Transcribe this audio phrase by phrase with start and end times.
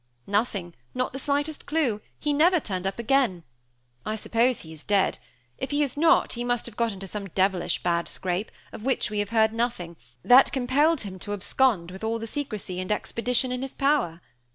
[0.25, 3.43] "Nothing not the slightest clue he never turned up again.
[4.03, 5.19] I suppose he is dead;
[5.59, 9.11] if he is not, he must have got into some devilish bad scrape, of which
[9.11, 13.51] we have heard nothing, that compelled him to abscond with all the secrecy and expedition
[13.51, 14.21] in his power.